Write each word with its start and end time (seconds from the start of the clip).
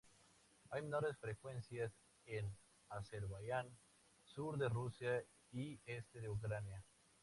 Hay 0.71 0.81
menores 0.81 1.15
frecuencias 1.19 1.91
en 2.25 2.51
Azerbaiyán, 2.89 3.67
sur 4.23 4.57
de 4.57 4.67
Rusia 4.67 5.23
y 5.51 5.79
este 5.85 6.21
de 6.21 6.29
Ucrania. 6.29 6.83